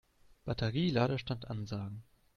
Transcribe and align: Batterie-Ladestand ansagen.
Batterie-Ladestand 0.45 1.45
ansagen. 1.47 2.01